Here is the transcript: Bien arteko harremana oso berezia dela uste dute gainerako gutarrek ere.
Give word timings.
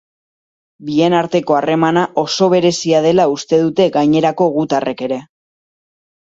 Bien 0.85 1.15
arteko 1.17 1.57
harremana 1.57 2.05
oso 2.21 2.47
berezia 2.53 3.03
dela 3.07 3.27
uste 3.35 3.61
dute 3.65 3.87
gainerako 3.99 4.49
gutarrek 4.57 5.05
ere. 5.11 5.21